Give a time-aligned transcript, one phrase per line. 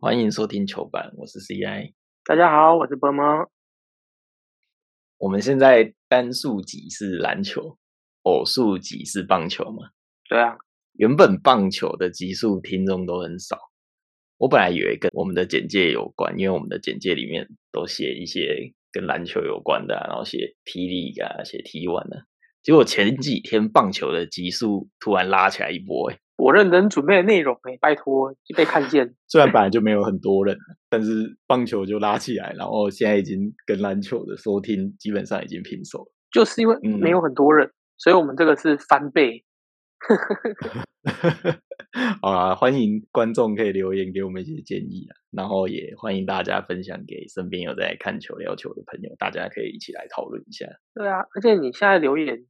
[0.00, 1.92] 欢迎收听球板，我是 CI。
[2.24, 3.50] 大家好，我是波波。
[5.16, 7.76] 我们现在单数集是篮球，
[8.22, 9.90] 偶数集是棒球嘛？
[10.28, 10.56] 对啊，
[10.92, 13.58] 原本棒球的集数听众都很少，
[14.36, 22.24] 我本来以为跟我们的简介有关，因为我们的简介里面都写一些跟篮球有关的，然后写霹雳啊，写 T one 的。
[22.62, 29.16] 结果前几天棒球的集数突然拉起来一波，哎，我认真准备的内容，哎，拜托就被看见。
[29.26, 30.56] 虽然本来就没有很多人，
[30.88, 36.12] 但是棒球就拉起来，然后现在已经跟篮球的收听基本上已经平手了。
[36.30, 39.44] 就是因为没有很多人，所以我们这个是翻倍。
[42.22, 50.66] 好啦，欢迎观众可以留言给我们一些建议啊，然后也欢迎大家分享给身边有在看球、聊球的朋友，大家可以一起来讨论一下。
[50.94, 52.44] 对啊，而且你现在留言，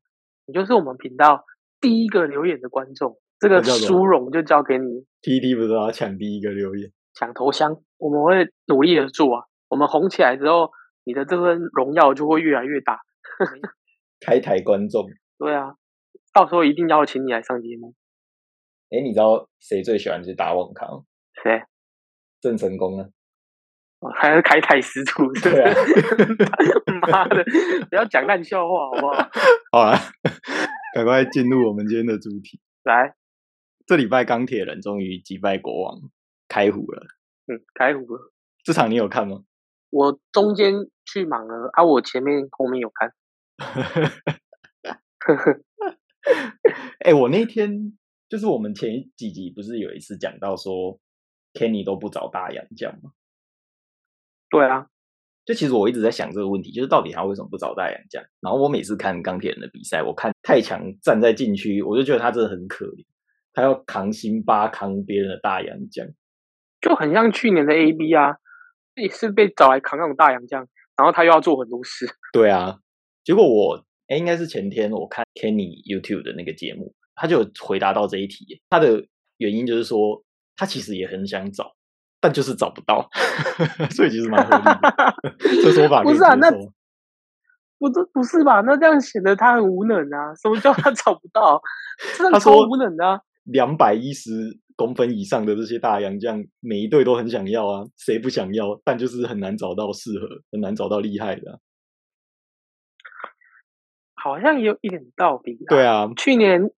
[0.46, 1.46] 你就是我们频道
[1.80, 5.06] 第一个留言的观众，这个殊荣就交给你。
[5.22, 9.44] T T 不是要抢第一个留言，抢头香，我们会努力的做啊。
[9.68, 10.70] 我们红起来之后，
[11.04, 13.00] 你的这份荣耀就会越来越大。
[14.20, 15.06] 开台观众，
[15.38, 15.74] 对啊，
[16.32, 17.94] 到时候一定要请你来上节目。
[18.90, 20.86] 哎，你知道谁最喜欢去打网咖？
[21.42, 21.62] 谁？
[22.40, 23.08] 郑成功啊！
[24.14, 25.26] 还是开台师徒？
[25.42, 25.74] 对啊！
[27.10, 27.44] 妈的，
[27.90, 29.30] 不要讲烂笑话，好不好？
[29.72, 29.98] 好啊，
[30.94, 32.60] 赶快进入我们今天的主题。
[32.84, 33.14] 来，
[33.88, 35.98] 这礼拜钢铁人终于击败国王，
[36.46, 37.06] 开胡了。
[37.46, 38.30] 嗯，开胡了。
[38.62, 39.44] 这场你有看吗？
[39.88, 40.74] 我中间
[41.06, 43.14] 去忙了啊，我前面后面有看。
[47.00, 47.96] 哎，我那天。
[48.28, 51.00] 就是我们前几集不是有一次讲到说
[51.54, 53.12] ，Kenny 都不找大洋将吗？
[54.50, 54.88] 对啊，
[55.46, 58.22] 就其实我一直在想这个问题，就是到底他为什么不找大洋将？
[58.40, 63.06] 然后我每次看钢铁人的比赛，我看太强站在禁区，我就觉得他真的很可怜，
[63.58, 66.06] 他要扛辛巴扛别人的大洋将，
[66.80, 68.36] 就很像去年的 AB 啊，
[68.94, 70.64] 也是被找来扛那种大洋将，
[70.96, 72.06] 然后他又要做很多事。
[72.32, 72.78] 对啊，
[73.24, 76.94] 结果我哎，应该是前天我看 Kenny YouTube 的那个节目。
[77.16, 79.04] 他就回答到这一题，他的
[79.38, 80.22] 原因就是说，
[80.54, 81.74] 他其实也很想找，
[82.20, 83.10] 但就是找不到，
[83.90, 84.80] 所以其实蛮合理的。
[85.64, 86.36] 这说法不是啊？
[86.36, 86.48] 那
[87.80, 88.60] 不是不是吧？
[88.60, 90.32] 那这样显得他很无能啊？
[90.40, 91.60] 什么叫他找不到？
[92.30, 93.20] 他超无能的。
[93.50, 94.30] 两百一十
[94.76, 98.80] 公分以上的这些大洋将，每一队都很想要啊，谁不想要？
[98.84, 101.60] 但就是很难找到适合，很难找到厉害的。
[104.14, 105.58] 好像也有一点道理。
[105.68, 106.70] 对啊，去年。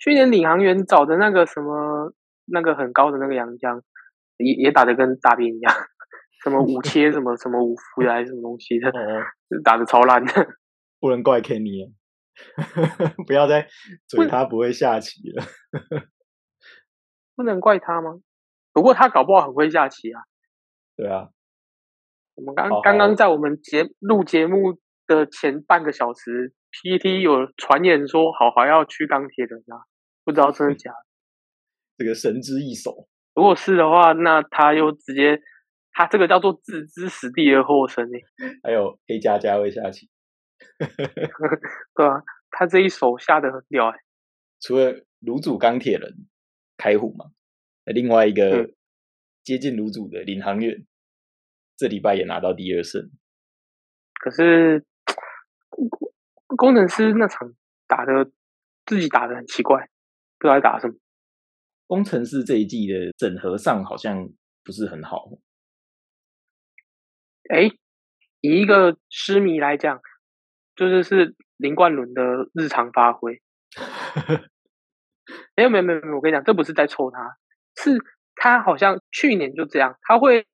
[0.00, 2.14] 去年领航员找的那个什么
[2.44, 3.82] 那个很高的那个洋将，
[4.36, 5.74] 也也打的跟大便一样，
[6.44, 8.92] 什么五切什么什么五福还是什么东西的，
[9.64, 10.32] 打的超烂的。
[11.00, 11.92] 不能怪 Kenny，
[13.26, 13.68] 不要再
[14.06, 15.44] 嘴他不会下棋了。
[17.34, 18.20] 不能怪他吗？
[18.72, 20.22] 不过他搞不好很会下棋啊。
[20.96, 21.28] 对啊。
[22.34, 26.54] 我们刚刚刚在我们节录节目的前半个小时。
[26.70, 27.22] P.T.
[27.22, 29.88] 有传言说好还要去钢铁人啊，
[30.22, 30.98] 不知道真的假的。
[31.96, 35.40] 这个神之一手，如果是的话，那他又直接，
[35.92, 38.18] 他这个叫做置之死地而后生呢。
[38.62, 40.10] 还有黑加加会下棋，
[41.94, 43.98] 对啊，他这一手下的很屌哎。
[44.60, 46.26] 除了卤煮钢铁人
[46.76, 47.26] 开虎嘛，
[47.84, 48.70] 另外一个
[49.42, 50.86] 接近卤煮的领航员，
[51.76, 53.10] 这礼拜也拿到第二胜。
[54.20, 54.84] 可是。
[56.56, 57.54] 工程师那场
[57.86, 58.32] 打的
[58.86, 59.88] 自己打的很奇怪，
[60.38, 60.94] 不知道在打什么。
[61.86, 64.28] 工程师这一季的整合上好像
[64.64, 65.30] 不是很好。
[67.50, 67.70] 哎，
[68.40, 70.00] 以一个痴迷来讲，
[70.78, 73.42] 就是是林冠伦的日常发挥。
[75.56, 77.36] 没有没有没有没有，我跟你讲，这不是在抽他，
[77.76, 77.98] 是
[78.36, 80.46] 他好像去年就这样，他会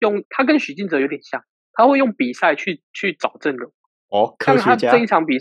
[0.00, 3.70] 用他跟许晋哲有点像，他会用比赛去去找阵容。
[4.08, 5.36] 哦，科学家这一场比，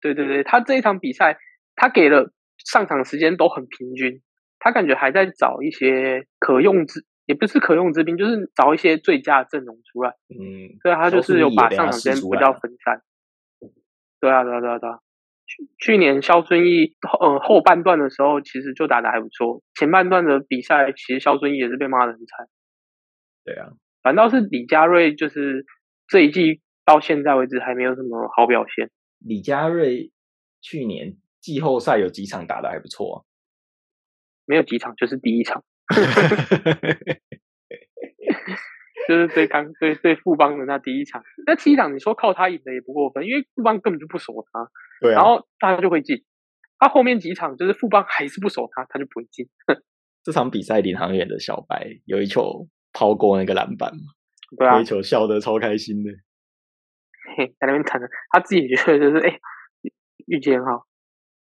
[0.00, 1.38] 对对对，他这一场比赛，
[1.76, 4.20] 他给了上场时间都很平均，
[4.58, 10.10] 他感觉还在找一些可用之，也不是可用之兵，就是找一些最佳阵容出来。
[10.28, 13.00] 嗯，对他就是有把上场时间比较分散。
[14.24, 14.98] 对啊，对啊，对啊，对啊。
[15.46, 22.48] 去去年肖尊义呃后半段的时候，其实就打的还不错，前半段的比赛，其实肖尊义也是被骂的很惨。
[23.44, 23.72] 对啊，
[24.02, 25.66] 反倒是李佳瑞，就是
[26.08, 26.60] 这一季。
[26.86, 28.90] 到现在为止还没有什么好表现。
[29.18, 30.12] 李佳瑞
[30.60, 33.24] 去年季后赛有几场打的还不错，
[34.44, 35.64] 没有几场就是第一场，
[39.08, 41.22] 就是对刚对对富邦的那第一场。
[41.46, 44.68] 那第一场你说靠他赢的也不过分，因为富邦根本就不守他，
[45.00, 46.24] 对，然后大家就会进。
[46.78, 49.48] 他后面几场就是富邦还是不守他，他就不会进。
[50.22, 54.00] 这场比赛领航员的小白有一球抛过那个篮板嘛，
[54.58, 56.10] 对啊，一球笑得超开心的，
[57.36, 59.38] 嘿，在那边谈的，他自己觉得就是哎，
[60.26, 60.86] 遇见很好。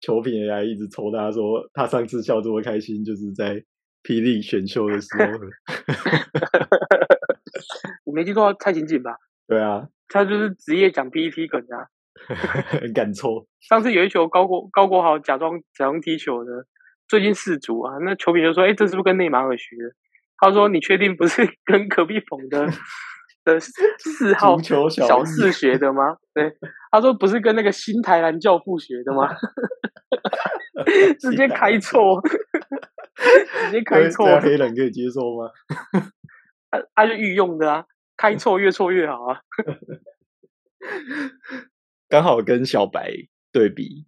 [0.00, 3.56] 球评也还一直抽他说，他上次笑这么开心，就是在
[4.05, 5.26] 霹雳选秀的时候。
[8.05, 9.17] 我没记错，蔡琴锦吧？
[9.47, 11.88] 对啊，他就是职业讲 PPT 梗的，
[12.81, 13.47] 很敢错。
[13.61, 16.67] 上次有一球高国高国豪假装假装踢球的，
[17.09, 19.94] 最近四足啊，那球评就说：“哎，这是不是跟内马尔学的？”
[20.41, 22.67] 他说：“你确定不是跟隔壁冯的
[23.44, 26.53] 的四号小四学的吗？”对，
[26.93, 29.29] 他说：“不是跟那个新台南教父学的吗？”
[31.19, 32.23] 直接开错，
[33.65, 35.50] 直接开错，黑人可以接受吗？
[36.70, 37.87] 他他是御用的啊，
[38.17, 39.41] 开错越错越好啊。
[42.09, 43.12] 刚好跟小白
[43.53, 44.06] 对比，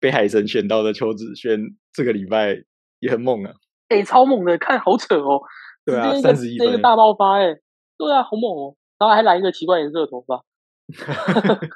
[0.00, 2.64] 被海神选到的邱子轩，这个礼拜
[2.98, 3.54] 也很猛啊！
[3.88, 5.40] 哎，超猛的，看好扯哦。
[5.84, 7.54] 对啊，三十一分，个大爆发哎！
[7.96, 8.76] 对啊，好猛哦！
[8.98, 10.44] 然后还染一个奇怪颜色的头发。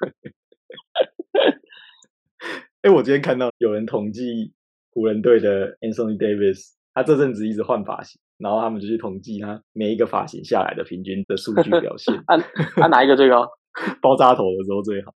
[2.82, 4.52] 哎，我今天看到有人统计
[4.90, 12.12] 湖人队的 Anthony Davis，他这阵子一直换发型，然后他们就去统计他每一个发型下来的平均的数据表 现。
[12.26, 12.40] 按
[12.82, 13.46] 按哪一个最高？
[14.02, 15.14] 爆炸头的时候最好。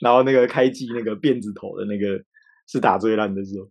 [0.00, 2.22] 然后那个开机那个辫子头的那个
[2.68, 3.68] 是打最烂的时候，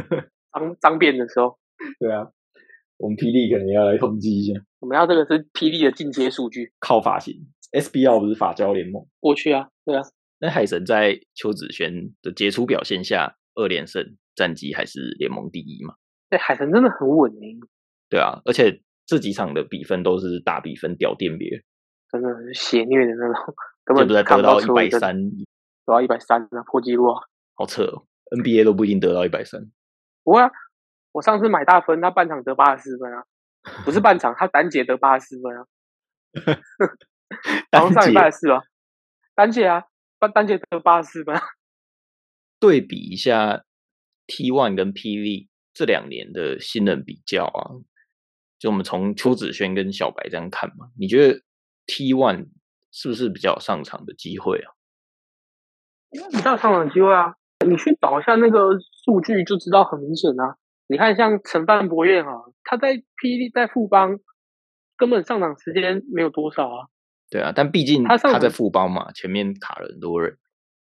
[0.54, 1.58] 脏脏辫的时候。
[1.98, 2.26] 对啊，
[2.96, 4.58] 我们霹雳可能要来统计一下。
[4.80, 7.34] 我们要这个是霹雳的进阶数据，靠发型。
[7.72, 10.02] SBL 不是法交联盟过去啊，对啊。
[10.38, 15.94] 那海神在邱子轩的杰出表现下，二连胜战绩还是联盟第一嘛？
[16.28, 17.60] 对，海神真的很稳赢。
[18.08, 21.62] 对啊，而且这几场的比分都是大比分屌电别，
[22.10, 25.44] 真的是血虐的那种，根本在得到一百三，得
[25.86, 27.22] 到一百三啊，破纪录啊！
[27.54, 29.70] 好扯哦，NBA 都不一定得到一百三。
[30.22, 30.50] 不会啊，
[31.12, 33.24] 我上次买大分，他半场得八十四分啊，
[33.84, 35.66] 不是半场，他单节得八十四分啊。
[37.70, 38.62] 单节八十四啊，
[39.34, 39.84] 单节啊。
[40.18, 41.38] 单单节得八十四分，
[42.58, 43.66] 对比一下
[44.26, 47.76] T One 跟霹雳这两年的新人比较啊，
[48.58, 51.42] 就我们从邱子轩跟小白这样看嘛，你觉得
[51.86, 52.46] T One
[52.90, 54.72] 是不是比较上场的机会啊？
[56.32, 57.34] 比较上场机会啊，
[57.68, 58.70] 你去找一下那个
[59.04, 60.56] 数据就知道很明显啊。
[60.86, 62.32] 你看像陈范博彦啊，
[62.64, 64.18] 他在霹雳在富邦
[64.96, 66.88] 根本上场时间没有多少啊。
[67.28, 70.38] 对啊，但毕竟他他在富邦嘛，前面卡了很多人。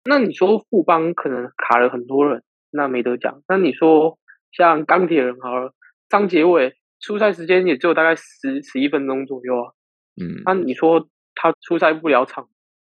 [0.05, 3.43] 那你说富邦可能卡了很多人，那没得讲。
[3.49, 4.21] 那你说
[4.53, 5.75] 像钢铁人好了，
[6.09, 9.73] 张杰伟出赛时间也只有大概十十一分钟左右啊。
[10.21, 12.49] 嗯，那你说他出赛不了场，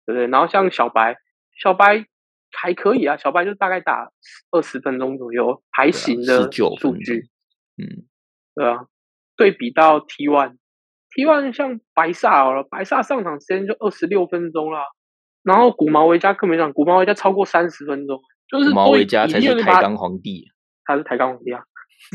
[0.07, 0.27] 对不对？
[0.27, 1.17] 然后像小白，
[1.59, 2.05] 小白
[2.53, 4.11] 还可以啊，小白就大概打
[4.51, 7.29] 二十分钟左右，还行的数据。
[7.77, 8.05] 嗯，
[8.55, 8.87] 对啊，
[9.37, 10.57] 对比到 T one。
[11.17, 14.83] T one 像白萨好了，白萨上场时间就二十六分钟啦。
[15.45, 20.49] 然后古毛维加更没讲，古毛维加超过三十分钟，就是古毛维加才是抬杠皇帝，
[20.85, 21.65] 他是抬杠皇帝啊，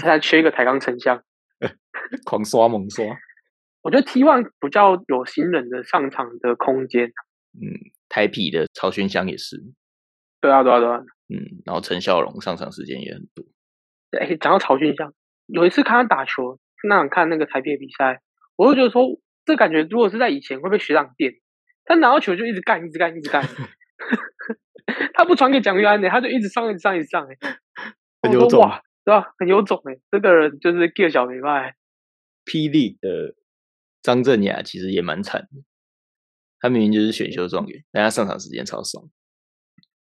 [0.02, 1.24] 他还缺一个抬杠丞相，
[2.26, 3.06] 狂刷猛刷。
[3.82, 7.08] 我觉得 T one 比较有新人的上场的空间，
[7.54, 7.80] 嗯，
[8.10, 9.58] 台皮的曹勋香也是，
[10.42, 10.98] 对啊对啊对啊，
[11.30, 13.46] 嗯，然后陈孝龙上场时间也很多。
[14.20, 15.14] 哎，讲到曹勋香，
[15.48, 18.22] 有一次看他打球，那场看那个台皮比赛。
[18.58, 19.06] 我就觉得说，
[19.46, 21.36] 这感觉如果是在以前会被学长电，
[21.86, 23.46] 他拿到球就一直干，一直干，一直干。
[25.14, 27.26] 他不传给蒋玉安的，他就一直上，一直上，一直上。
[27.28, 27.38] 哎，
[28.22, 28.62] 很有种，
[29.06, 29.34] 对吧？
[29.38, 31.76] 很有种哎，这个人就是 Gear 小明白。
[32.46, 33.36] 霹雳的
[34.02, 35.62] 张镇雅其实也蛮惨的，
[36.60, 39.02] 他明明就是选秀状元，但他上场时间超少，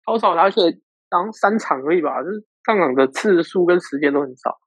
[0.05, 0.61] 超少，而且
[1.09, 4.57] 当三场而已吧，就是上场的次数跟时间都很少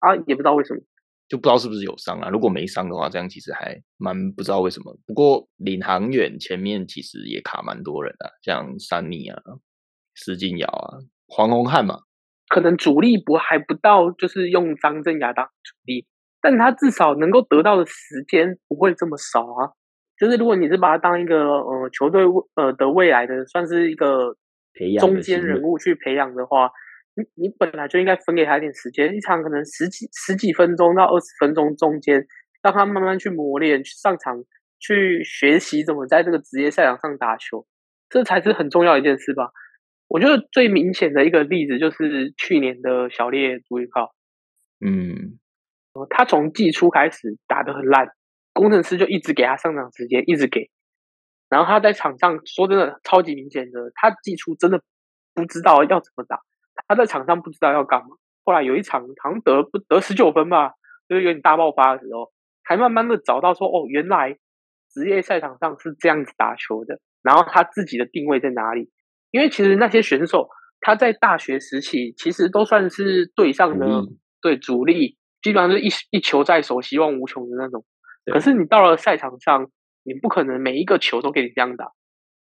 [0.00, 0.80] 啊，也不知道为什么。
[1.28, 2.28] 就不知道是不是有伤啊？
[2.28, 4.98] 如果没伤的话，这样其实还蛮不知道为什么。
[5.06, 9.40] 不过领航员前面其实也卡蛮多人的，像山尼啊、
[10.14, 12.00] 施晋尧啊、黄宏汉嘛。
[12.50, 16.04] 可能主力不还不到，就是用张镇雅当主力，
[16.42, 19.72] 但他至少能够得到的时间不会这么少啊。
[20.18, 22.24] 就是如果你是把他当一个呃球队
[22.56, 24.36] 呃的未来的，算是一个
[24.98, 26.70] 中间人物去培养的话。
[27.16, 32.24] 你你本来就应该分给他一点时间，一场可能十几十几分钟到二十分钟中间，
[32.62, 34.44] 让他慢慢去磨练、去上场、
[34.78, 37.66] 去学习怎么在这个职业赛场上打球，
[38.08, 39.50] 这才是很重要一件事吧。
[40.10, 44.12] 我觉得最明显的一个例子就是去年的小烈朱一浩，
[44.84, 45.38] 嗯，
[46.10, 48.08] 他从季初开始打的很烂，
[48.52, 50.68] 工程师就一直给他上场时间，一直给，
[51.48, 54.82] 然后他在场上说真的超级明显的，他季初真的
[55.32, 56.40] 不知道要怎么打。
[56.88, 58.08] 他在场上不知道要干嘛，
[58.42, 60.72] 后来有一场好像得不得十九分吧，
[61.08, 62.32] 就是有点大爆发的时候，
[62.64, 64.36] 才慢慢的找到说，哦，原来
[64.90, 68.90] 职业赛场上是这样子打球的，然后他自己的定位在哪里？
[69.30, 70.48] 因为其实那些选手
[70.80, 74.06] 他在大学时期其实都算是队上的
[74.40, 77.84] 对主力，基本上是一一球在手，希望无穷的那种。
[78.26, 79.70] 可是你到了赛场上，
[80.02, 81.92] 你不可能每一个球都给你这样打，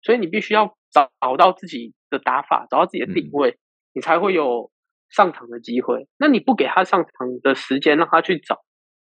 [0.03, 3.59] 所以你必须要找找到自己的打法，找到自己的定位，
[3.93, 4.71] 你才会有
[5.09, 6.07] 上场的机会。
[6.19, 8.61] 那你不给他上场的时间，让他去找，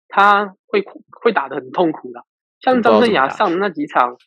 [0.08, 0.84] 他会
[1.22, 2.26] 会打的很痛苦的。
[2.60, 4.18] 像张镇雅上的那几场，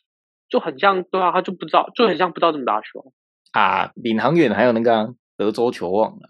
[0.49, 3.13] 就很像对啊，他就不知道，就很像不知道怎么打球
[3.51, 3.91] 啊。
[3.95, 6.29] 领航员还有那个德州球王了，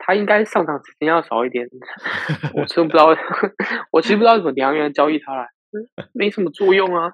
[0.00, 1.66] 他应该上场时间要少一点。
[2.54, 3.08] 我真不知道，
[3.92, 5.48] 我其实不知道怎么领航员交易他来，
[6.12, 7.12] 没什么作用啊。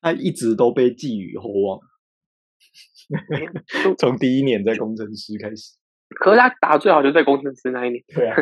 [0.00, 1.80] 他一直都被寄予厚望，
[3.98, 5.76] 从第一年在工程师开始。
[6.20, 8.36] 可是他打最好就在工程师那一年，对啊，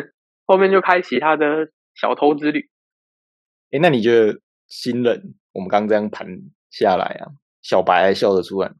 [0.45, 2.69] 后面就开启他的小偷之旅。
[3.71, 5.33] 哎，那你觉得新人？
[5.51, 6.27] 我们刚这样盘
[6.69, 7.31] 下来啊，
[7.63, 8.71] 小白还笑得出来？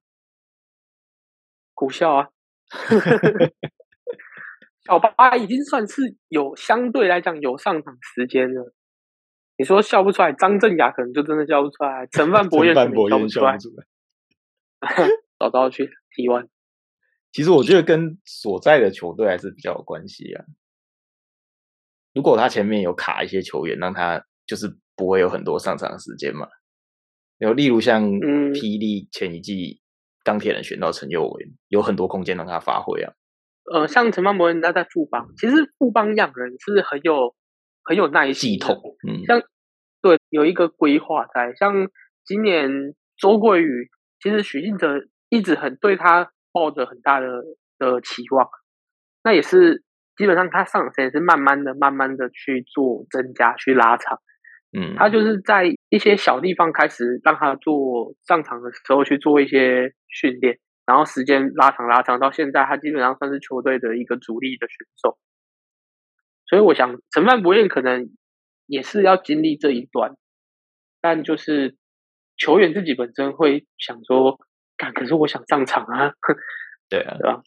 [1.77, 2.29] 苦笑啊！
[4.83, 8.73] 小白已经算是有相对来讲有上场时间了。
[9.57, 13.55] 你说笑不出来，张镇雅可能就真的笑不出来，陈范博彦 笑不出来。
[15.37, 16.47] 找到去 T one，
[17.31, 20.45] 其实我觉得跟所在的球队还是比较有关系啊。
[22.13, 26.47] 如果他前面有卡一些球员，让他就是不会有很多上场时间嘛。
[27.37, 29.79] 有例如像霹雳前一季
[30.27, 33.13] 钢铁人选到陈佑维，有很多空间让他发挥啊。
[33.73, 37.33] 呃，像陈方博人他在富邦，其实富邦养人是很有。
[37.89, 38.75] 很有耐系统，
[39.07, 39.41] 嗯，像
[40.01, 41.87] 对有一个规划在，像
[42.25, 42.69] 今年
[43.17, 47.27] 周桂宇，其实许晋哲一直很对他抱着很大的
[47.79, 48.49] 的期望，
[49.23, 49.85] 那也是
[50.17, 54.19] 基本上他上场时间是慢慢的、慢慢的去做增加、去拉长，
[54.77, 65.17] 嗯，他就是在一些小地方开始让他做上场的时候去做一些训练，然后时间拉长、拉长到现在，他基本上算是球队的一个主力的选手。
[66.45, 68.09] 所以我想，陈范博彦可能
[68.65, 70.15] 也是要经历这一段，
[71.01, 71.75] 但就是
[72.37, 74.39] 球员自己本身会想说，
[74.77, 76.13] 干，可是我想上场啊，
[76.89, 77.43] 对啊，对吧？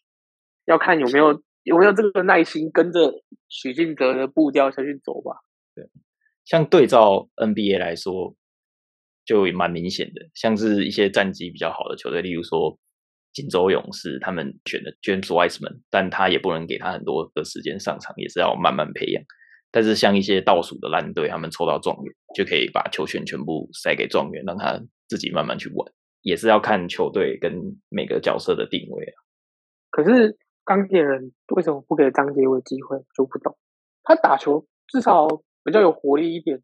[0.66, 5.40] 要看有没有有没有这个耐心跟着许晋哲的步调下去走吧。
[5.74, 5.88] 对，
[6.50, 8.34] 像对照 NBA 来说，
[9.24, 12.76] 就蛮明显的，像是一些战绩比较好的球队，例如说。
[13.32, 19.22] 锦州勇士他们选的 James Wiseman，但他也不能给他很多的时间上场，也是要慢慢培养。
[19.70, 25.92] 但是像一些倒数的烂队，他们抽到状元就可以把球权全部塞给状元，让他自己慢慢去玩，
[26.22, 27.54] 也是要看球队跟
[27.88, 29.14] 每个角色的定位啊。
[29.90, 32.98] 可是钢铁人为什么不给张杰伟机会？
[33.16, 33.56] 就不懂。
[34.02, 35.28] 他打球至少
[35.64, 36.62] 比较有活力一点，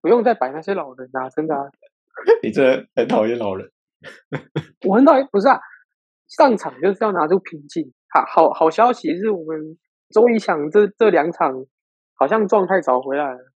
[0.00, 1.28] 不用再摆那些老人啊！
[1.30, 1.54] 真的，
[2.42, 3.70] 你这很讨厌老人。
[4.86, 5.60] 我很讨厌，不是啊。
[6.28, 7.92] 上场就是要拿出平静。
[8.08, 9.78] 好好好消息是我们
[10.10, 11.66] 周一想这这两场
[12.14, 13.52] 好像状态找回来了。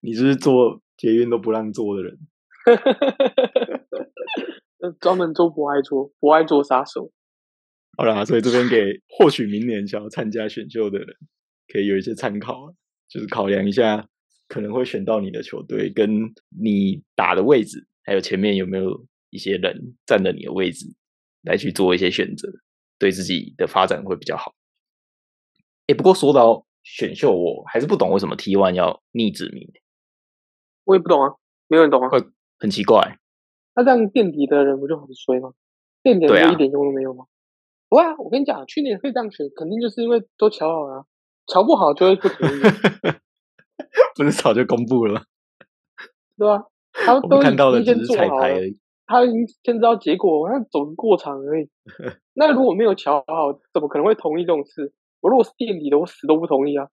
[0.00, 2.18] 你是做捷运都不让做的人，
[5.00, 7.12] 专门做不爱做不爱做杀手。
[7.96, 11.08] 好啦，所以这边给或许明年想要参加选秀的人
[11.72, 12.72] 可以有一些参考，
[13.08, 14.08] 就是考量一下
[14.46, 20.94] 可能会选到你的球队，跟你打的位置，还有前面有没有一些人站在你的位置。
[21.42, 22.48] 来去做一些选择，
[22.98, 24.54] 对自己的发展会比较好。
[25.86, 29.70] 哎，不过说到选秀，我还是不懂为什么 T One 要逆指名。
[30.84, 31.36] 我也不懂啊，
[31.68, 32.10] 没有人懂啊，
[32.58, 33.18] 很奇怪。
[33.76, 35.54] 那这样垫底的人不就很衰吗？
[36.02, 37.26] 垫底就一点用都没有吗？
[37.88, 41.06] 不啊，我跟你讲，去年会这样选，肯定就是因为都瞧好了，
[41.48, 42.60] 瞧不好就会不同意。
[44.16, 45.22] 不是早就公布了吗？
[46.36, 46.62] 对啊，
[46.92, 48.78] 他都看到的只是彩排而已。
[49.06, 51.68] 他已经先知道结果，他走个过场而已。
[52.34, 54.92] 那如果没有瞧好，怎么可能会同意这种事？
[55.20, 56.88] 我如果是垫底的，我死都不同意啊！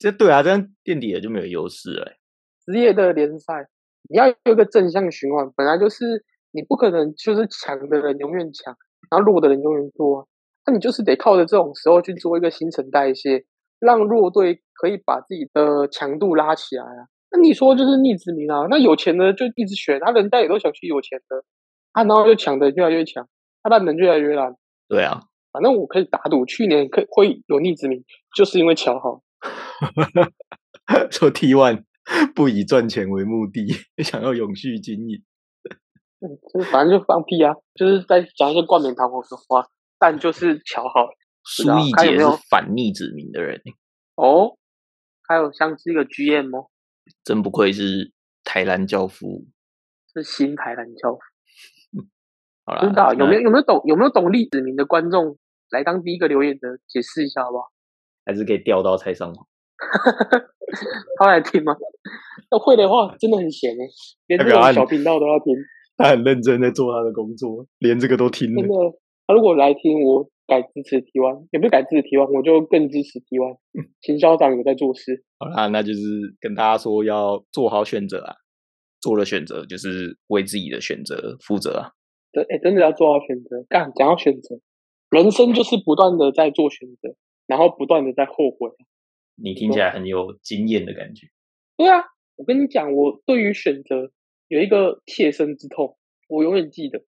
[0.00, 2.16] 这对啊，这样垫底的就没有优势了。
[2.64, 3.68] 职业的联赛，
[4.08, 8.74] 你要有一个正向循环，本来就是你不可能就是强的人永远强，
[9.10, 10.28] 然后弱的人永远弱。
[10.66, 13.44] 那你就是得靠着这种时候去做一个新陈代谢，
[13.80, 17.06] 让弱队可以把自己的强度拉起来啊。
[17.30, 18.66] 那你说就是逆殖民啊？
[18.70, 21.44] 那有钱的就一直选，他人家也都想去有钱的。
[21.92, 23.28] 他然后就抢的越来越强，
[23.62, 24.54] 他烂人越来越烂。
[24.88, 28.04] 对啊，反正我可以打赌，去年可会有逆之名，
[28.36, 29.22] 就是因为巧好。
[31.10, 31.84] 说 T one
[32.34, 33.66] 不以赚钱为目的，
[34.02, 35.22] 想要永续经营。
[36.20, 39.66] 嗯，就是反正就放屁啊，就是在讲一些冠冕堂皇的话，
[39.98, 41.08] 但就是巧好。
[41.50, 43.58] 苏毅姐是反逆子民的人
[44.16, 44.58] 哦，
[45.26, 46.68] 还有像是一个 GM 哦，
[47.24, 48.12] 真不愧是
[48.44, 49.46] 台南教父，
[50.12, 51.20] 是新台南教父。
[52.66, 55.38] 好啦，不知道有没有有没有懂有没有懂历史名的观众
[55.70, 57.64] 来当第一个留言的解释一下好不好？
[58.26, 59.46] 还是可以调到蔡尚华。
[61.18, 61.74] 他会来听吗？
[62.50, 63.88] 那会的话，真的很闲哎，
[64.26, 65.54] 连这种小频道都要听。
[65.96, 68.74] 他很认真在做他的工作，连这个都听真的，
[69.26, 73.58] 他如果来听，我改支持 T one，也不是改支持 T one，我就更支持 T one。
[74.00, 76.00] 秦校长有在做事，好啦，那就是
[76.40, 78.34] 跟大家说要做好选择啊，
[79.00, 81.92] 做了选择就是为自己的选择负责啊。
[82.32, 83.62] 对，哎，真的要做好选择。
[83.68, 84.58] 干，讲到选择，
[85.10, 87.14] 人生就是不断的在做选择，
[87.46, 88.70] 然后不断的在后悔。
[89.36, 91.28] 你听起来很有经验的感觉。
[91.76, 92.02] 对啊，
[92.36, 94.10] 我跟你讲，我对于选择
[94.48, 95.96] 有一个切身之痛，
[96.28, 97.04] 我永远记得。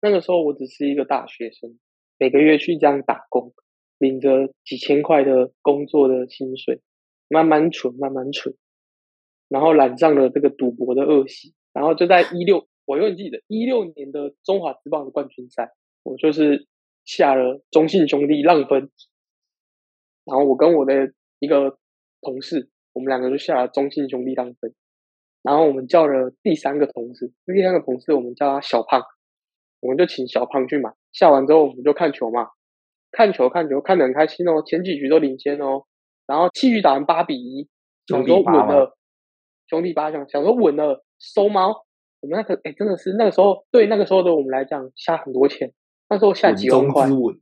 [0.00, 1.78] 那个时候我只是一个大学生，
[2.22, 3.52] 每个月去这样打工，
[3.98, 6.80] 领着几千块的工作的薪水，
[7.26, 8.54] 慢慢存，慢慢存，
[9.48, 15.72] 然后染上了这个赌博的恶习，然后就在一六，我永远记得一六年的中华职棒的冠军赛，
[16.04, 16.68] 我就是
[17.04, 18.88] 下了中信兄弟浪分，
[20.24, 21.76] 然后我跟我的一个
[22.20, 24.72] 同事，我们两个就下了中信兄弟浪分，
[25.42, 29.02] 然后我们叫了第三个同事，第三个同事我们叫他小胖，
[29.82, 32.48] 我们就请小胖去买，下完之后我们就看球嘛，
[33.10, 35.84] 看球看球看得很开心哦，前几局都领先哦，
[36.26, 37.68] 然后七局打完八比一，
[38.06, 38.96] 想说稳了，
[39.66, 41.84] 兄弟八想想说稳了收猫，
[42.20, 45.72] 我们那个哎真的是那个时候对那个时候的我们来讲下很多钱，
[46.08, 47.08] 那时候下几万块。
[47.10, 47.40] 稳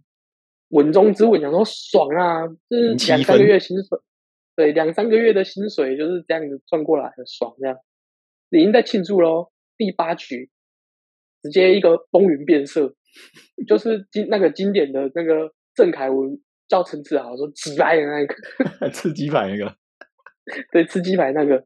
[0.70, 3.98] 稳中之稳，想说爽啊，就是两三个月薪水，
[4.54, 7.76] 对，两三个月的薪水就是这样子赚过来，很爽这样。
[8.50, 10.48] 已经在庆祝喽，第八局
[11.42, 12.94] 直接一个风云变色，
[13.66, 19.74] 就是经那个经典的那个郑凯文叫陈志豪说几百的那个， 吃鸡排那个，
[20.72, 21.64] 对，吃鸡排那个，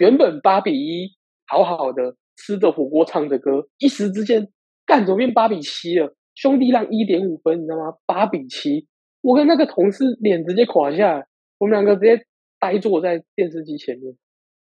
[0.00, 4.48] 原本八比一，好好的吃着火锅唱着歌，一时之间
[4.84, 6.14] 干怎么变八比七了？
[6.34, 7.96] 兄弟让一点五分，你知道吗？
[8.04, 8.86] 八比七，
[9.22, 11.26] 我跟那个同事脸直接垮下来，
[11.58, 12.26] 我们两个直接
[12.60, 14.14] 呆坐在电视机前面。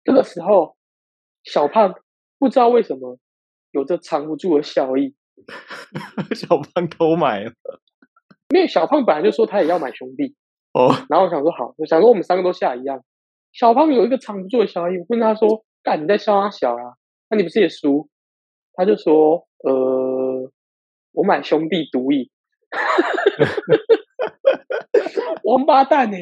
[0.03, 0.75] 这个时候，
[1.43, 1.93] 小胖
[2.39, 3.19] 不知道为什么
[3.71, 5.15] 有着藏不住的笑意，
[6.35, 7.53] 小胖偷买了
[8.49, 10.35] 因为小胖本来就说他也要买兄弟，
[10.73, 13.03] 哦，然后我想说好，我想说我们三个都下一样。
[13.51, 16.93] 小胖有一个藏不住的笑意，我问他说：“干你在笑他小啊？
[17.29, 18.09] 那你不是也输？”
[18.73, 20.51] 他就说：“呃，
[21.13, 22.29] 我买兄弟独赢。”
[25.43, 26.17] 王八蛋呢、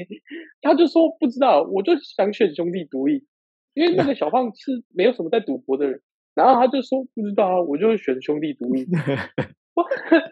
[0.62, 3.26] 他就说不知道，我就想选兄弟独赢，
[3.74, 6.02] 因为那个小胖是没有什么在赌博的人，
[6.38, 8.86] 然后他就说不知道啊，我就选兄弟独立。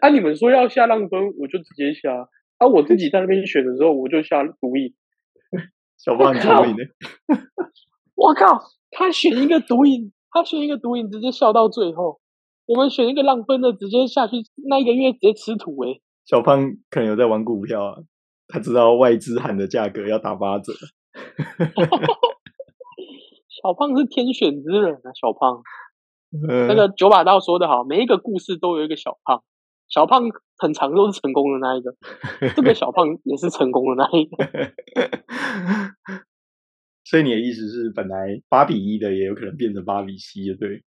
[0.00, 2.28] 啊，你们说要下浪分，我就直接下。
[2.58, 4.94] 啊，我自己在那边选的时候，我就下独赢。
[5.98, 6.84] 小胖很聪明的，
[8.14, 8.60] 我靠，
[8.92, 12.20] 他选一个毒瘾，他选一个毒瘾，直接笑到最后。
[12.66, 14.36] 我们选一个浪分的，直接下去
[14.68, 17.96] 那一个月直接吃土哎、小胖可能有在玩股票啊，
[18.46, 20.72] 他知道外资喊的价格要打八折，
[23.48, 25.60] 小胖是天选之人啊，小胖。
[26.48, 29.42] 呃那个九把刀说的好，每一个故事都有一个小胖，
[29.88, 30.22] 小胖
[30.58, 31.94] 很常都是成功的那一个，
[32.54, 34.36] 这个小胖也是成功的那一个。
[37.04, 40.82] 所以你的意思是，本来八比一的也有可能变成八比七的，对？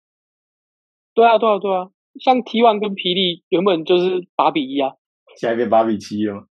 [1.14, 1.90] 对啊，对啊，对啊，
[2.22, 4.94] 像 T one 跟霹雳原本就是八比一啊，
[5.38, 6.48] 现在变八比七了吗？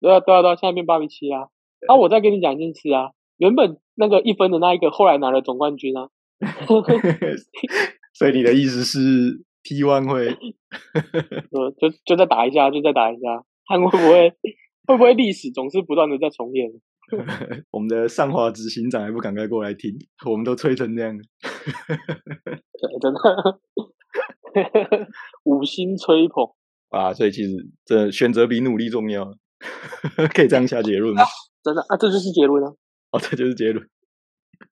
[0.00, 1.48] 对啊，对啊，对啊，现在变八比七啊。
[1.88, 6.08] 啊，我再跟你讲一件事啊，原本那个一分的那一个，后来拿了总冠军啊。
[8.14, 8.98] 所以你的意思是
[9.62, 10.28] T one 会
[11.52, 14.30] 呃，就就再打一下，就再打一下，看会不会
[14.86, 16.70] 会不会历史总是不断的在重演。
[17.70, 19.96] 我们的上华执行长还不赶快过来听？
[20.28, 21.16] 我们都吹成这样
[23.00, 23.60] 真的，
[25.44, 26.44] 五星吹捧。
[26.88, 27.12] 啊！
[27.12, 27.50] 所以其实
[27.84, 29.24] 这选择比努力重要，
[30.34, 31.22] 可以这样下结论吗？
[31.62, 32.72] 真的啊，这就是结论啊，
[33.10, 33.88] 哦，这就是结论。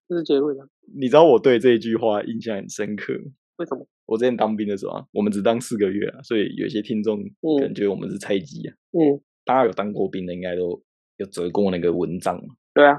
[0.07, 0.67] 这是结论啊。
[0.97, 3.13] 你知道我对这一句话印象很深刻。
[3.57, 3.87] 为什么？
[4.05, 7.17] 我之前当兵的时候啊，我们只当四个月啊，所以有些听众
[7.57, 8.75] 可能觉得我们是菜鸡啊。
[8.91, 10.81] 嗯，大家有当过兵的，应该都
[11.17, 12.53] 有折过那个蚊帐嘛。
[12.73, 12.97] 对啊，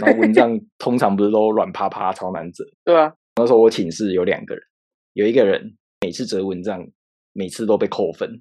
[0.00, 2.64] 然后蚊帐 通常不是都软趴趴、超难折。
[2.84, 4.62] 对啊，那时候我寝室有两个人，
[5.14, 6.88] 有一个人每次折蚊帐，
[7.32, 8.40] 每次都被扣分，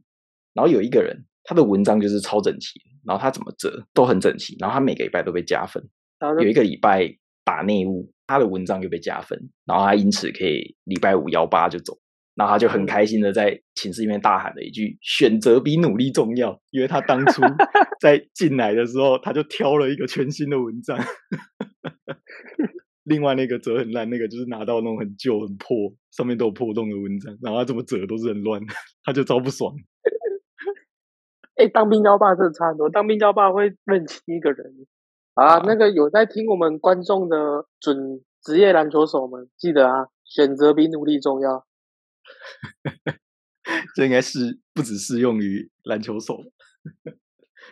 [0.54, 5.84] 然后有一个人他的蚊帐就是超整齐，然后他怎么折都很整齐，然后他每个礼拜都被加分。
[6.20, 7.14] 然有一个礼拜
[7.46, 11.98] 打内务，他的文章就被加分，然后他因此可以礼拜五幺八就走。
[12.36, 17.42] 然后他就很开心的在寝室里面大喊了一句：“选择比努力重要。”因为他当初
[18.02, 21.00] 在进来的时候，他就挑了一个全新的文章。
[23.04, 25.78] 另外那个折很烂，那个就是拿到那种很旧、很破、
[26.12, 28.62] 上面都有破洞的文章，然后他怎么折都是很乱，
[29.06, 29.74] 他就超不爽。
[31.56, 34.74] 哎，当兵交霸真的差很多，当兵交霸会认清一个人
[35.36, 35.60] 啊。
[35.60, 41.68] 那个有在听我们观众的准职业篮球手们，记得啊，选择比努力重要。
[43.96, 46.36] 这应该是不只适用于篮球手。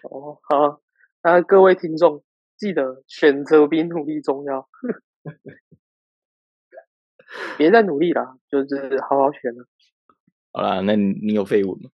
[0.04, 0.82] 哦，好，
[1.23, 2.23] 那各位听众
[2.58, 4.69] 记得选择比努力重要。
[7.58, 9.65] 别再努力了，就是好好选了。
[10.52, 11.89] 好啦，那你有绯闻吗？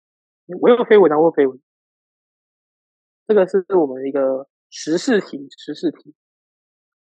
[0.61, 1.59] 我有绯闻啊，我有绯闻。
[3.27, 4.47] 这个是我们一个
[4.77, 6.13] 时事题，时事题。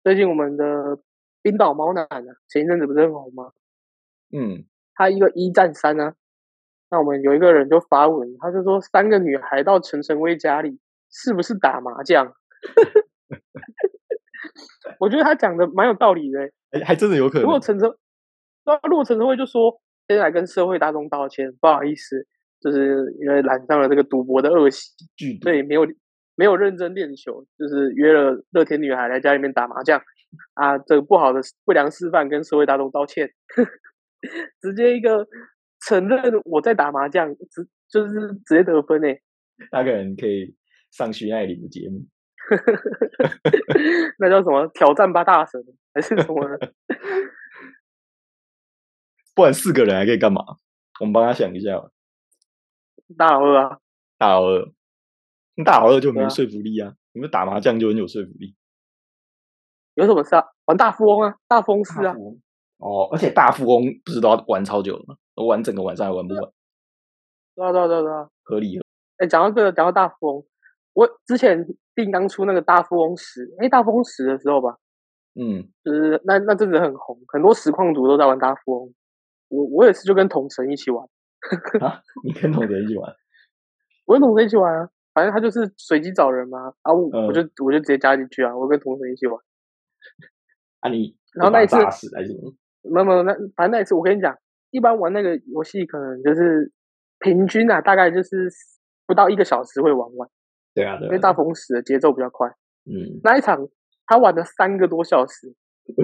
[0.04, 1.00] 最近我们的
[1.42, 3.54] 冰岛猫男啊，前一阵子不是很红吗？
[4.36, 4.66] 嗯。
[4.94, 6.14] 他一个一战三呢，
[6.90, 12.28] 那我们有一个人就发文，他就说三个女孩到陈晨威家里，是不是打麻将？
[15.00, 17.44] 我觉得他讲的蛮有道理的，哎，还真的有可能。
[17.44, 17.90] 如果陈晨，
[18.66, 22.28] 那如果陈晨威就说，先来跟社会大众道歉，不好意思，
[22.60, 24.92] 就是因为染上了这个赌博的恶习，
[25.42, 25.88] 所以没有
[26.36, 30.02] 没有认真练球，就是约了乐天女孩来家里面打麻将
[30.56, 33.32] 啊，这个不好的不良示范，跟社会大众道歉。
[34.62, 35.28] 直接一个
[35.88, 39.22] 承认我在打麻将，直就是直接得分诶。
[39.72, 40.56] 那个人可以
[40.91, 42.06] 上徐爱玲的节目，
[44.20, 45.62] 那叫什么挑战吧大神
[45.94, 46.36] 还是什么？
[49.34, 50.41] 不然四个人还可以干嘛？
[51.00, 51.89] 我们帮他想一下。
[53.17, 53.80] 大老二啊，
[54.17, 54.72] 大老二，
[55.63, 56.93] 大老二就没说服力啊。
[57.13, 58.56] 你们打麻将就很有说服力。
[59.95, 60.45] 有什么事啊？
[60.65, 62.15] 玩大富翁啊，大风是啊。
[62.78, 65.15] 哦，而且大富翁不是都要玩超久了吗？
[65.47, 66.43] 玩整个晚上还玩不完。
[67.56, 68.80] 对啊对啊对啊，合理。
[69.17, 70.45] 哎，讲到这个，讲到大富翁，
[70.93, 74.78] 我之前定当初那个大富翁十，哎，大富翁十的时候吧，
[75.36, 78.93] 嗯，就是那那阵子很红，很多实况组都在玩大富翁。
[79.50, 81.06] 我我也是就跟同城一起玩。
[81.82, 82.02] 啊？
[82.24, 83.13] 你跟同神一起玩？
[84.06, 89.39] 我跟同神一起玩啊， 反正他就是随机找人嘛，啊，我我就我就直接加进去啊，我跟同学一起玩。
[90.80, 91.15] 啊你？
[91.34, 92.10] 然后那一次还是？
[92.84, 94.36] 没有没有，那反正那一次我跟你讲，
[94.71, 96.71] 一般玩那个游戏可能就是
[97.19, 98.50] 平均啊，大概就是
[99.06, 100.30] 不到一个小时会玩完。
[100.74, 102.47] 对啊，因为大风死的节奏比较快。
[102.86, 103.67] 嗯，那一场
[104.08, 105.54] 他玩了三个多小时。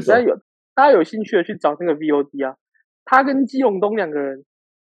[0.07, 0.35] 大家有
[0.75, 2.57] 大家有兴趣的去找那个 VOD 啊，
[3.05, 4.43] 他跟季永东两个人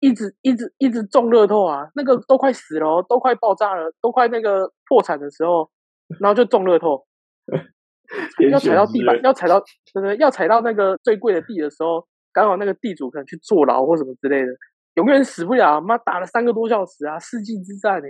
[0.02, 5.72] 一直一直一直中乐透啊，那个都快死了，都快爆炸了，都快那个破产的时候，
[6.20, 7.06] 然后就中乐透。
[8.52, 9.58] 要踩到地板，要踩到，
[9.94, 10.18] 对不对？
[10.18, 14.52] 要踩到那个最贵的地的时候，刚好那个地主可能去坐牢或什么之类的，
[14.96, 15.80] 永远死不了。
[15.80, 18.10] 妈打了三个多小时啊，世纪之战哎！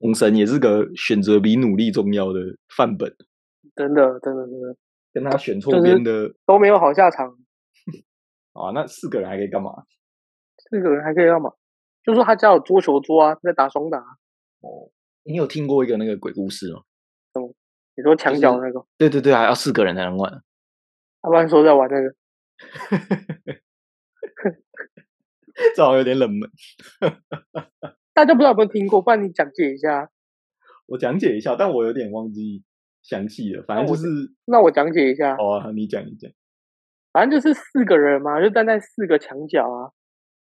[0.00, 2.40] 红神也是个选择比努力重要的
[2.76, 3.14] 范本，
[3.74, 4.76] 真的，真的，真的，
[5.14, 7.26] 跟他选错边的都没有好下场。
[8.52, 9.70] 啊，那四个人还可以干嘛？
[10.70, 11.52] 四个人还可以干嘛？
[12.02, 13.98] 就说他家有桌球桌啊，在打双打。
[13.98, 14.90] 哦，
[15.24, 16.80] 你有听过一个那个鬼故事吗？
[17.96, 18.86] 你说墙角那个？
[18.96, 20.42] 对对对还，要四个人才能玩。
[21.20, 22.14] 他不然说在玩那个，
[25.76, 26.48] 这好像有点冷门。
[28.14, 29.02] 大家不知道有没有听过？
[29.02, 30.08] 不然你讲解一下。
[30.86, 32.64] 我讲解一下，但我有点忘记
[33.02, 33.62] 详细了。
[33.64, 34.06] 反正就是，
[34.46, 35.34] 那我讲解一下。
[35.36, 36.30] 哦，你讲一讲。
[37.12, 39.92] 反正就是四个人嘛，就站在四个墙角啊，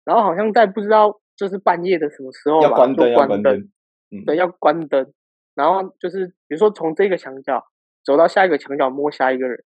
[0.06, 3.70] 然后好像在不知道就是半夜的什么时候要关灯，要关灯，
[4.12, 5.13] 嗯，对，要关灯。
[5.56, 7.65] 然后就是，比如说从这个墙角
[8.04, 9.63] 走到下一个墙角摸下一个人，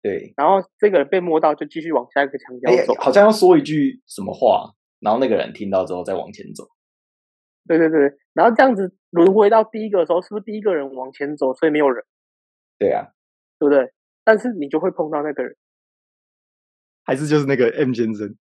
[0.00, 6.64] 对，然后这个人被摸到就继续往下一个墙角走，好像要说一句什么话，然后那个人听到之后再往前走。
[7.66, 12.04] 对对对，然后这样子轮回到第一个的时候，是不是第一个人往前走，所以没有人？
[12.78, 13.08] 对啊，
[13.58, 13.92] 对不对？
[14.22, 15.56] 但是你就会碰到那个人，
[17.04, 18.36] 还是就是那个 M 先生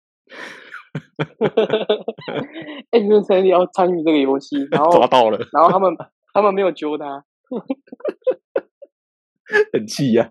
[2.91, 5.95] ？M 先生要参与这个游戏，然后 抓到了，然后他们。
[6.35, 7.25] 他们没有揪他，
[9.73, 10.31] 很气呀，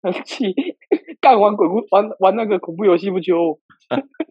[0.00, 0.54] 很气！
[1.20, 3.60] 干玩鬼故玩玩那个恐怖游戏不揪，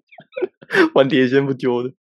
[0.96, 1.94] 玩碟仙不揪的。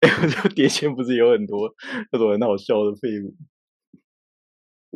[0.00, 0.08] 哎，
[0.42, 1.72] 我碟仙不是有很多
[2.10, 3.34] 那种很好笑的废物？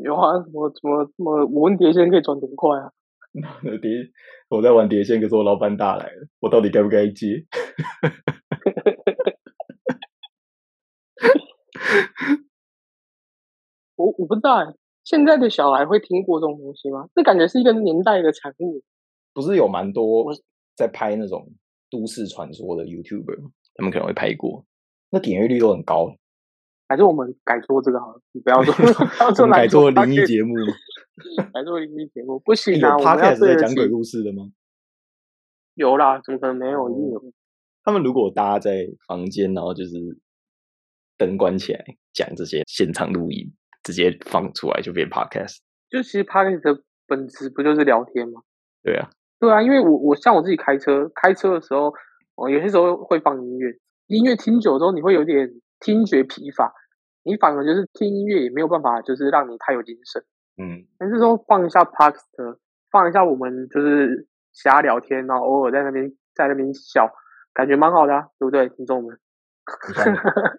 [0.02, 1.46] 有啊，什么什么什么？
[1.46, 2.90] 我问碟仙可以转多快啊？
[3.80, 3.90] 碟，
[4.48, 7.44] 我在玩碟仙，可是我老板打来了，我到底该不该接？
[13.96, 17.08] 我我不知道，现在的小孩会听过这种东西吗？
[17.14, 18.82] 这感觉是一个年代的产物。
[19.32, 20.32] 不是有蛮多
[20.74, 21.52] 在拍那种
[21.90, 24.64] 都市传说的 YouTuber，他们可能会拍过，
[25.10, 26.17] 那点阅率都很高。
[26.88, 28.74] 还是我们改做这个好了，你不要 做，
[29.44, 30.54] 我们 改做灵异节目，
[31.52, 32.96] 改做灵异节目不行啊！
[32.96, 34.50] 我们要在讲鬼故事的吗？
[35.74, 36.88] 有啦，怎么可能没有？
[36.90, 37.22] 一定有。
[37.84, 40.18] 他们如果大家在房间，然后就是
[41.16, 43.52] 灯关起来讲这些现场录音，
[43.84, 45.58] 直接放出来就变 Podcast。
[45.90, 48.40] 就其实 Podcast 的本质不就是聊天吗？
[48.82, 51.92] 对啊，对啊，因为我我像我自己开车，开车的时候，
[52.34, 55.50] 我有些时候会放音乐，音乐听久之后，你会有点。
[55.80, 56.72] 听觉疲乏，
[57.22, 60.22] 你反而就是听音乐也没有办法，就是让你太有精神。
[60.56, 62.58] 嗯，但是说放一下 Parks 的
[62.90, 67.10] 放一下我们就是瞎聊天，然后偶尔在那边在那边笑，
[67.54, 69.18] 感觉蛮好的，对不对，听众们？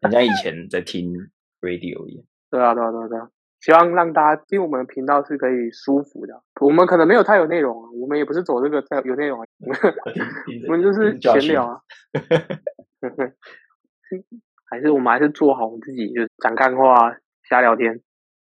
[0.02, 1.14] 人家以前在听
[1.62, 2.26] radio 一样。
[2.52, 3.30] 对啊，对啊，对啊，对啊！
[3.60, 6.42] 希望让大家听我们的频道是可以舒服的。
[6.62, 9.46] 我们可能没有太有内容啊，我们也不是走这个太有内容啊，
[10.68, 11.82] 我们就是闲聊啊。
[14.70, 18.02] 还是我们还是做好我们自己，就是讲干话、瞎聊天。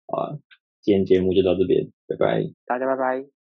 [0.07, 0.39] 好啊，
[0.81, 3.25] 今天节目就到这边，拜拜，大家拜拜。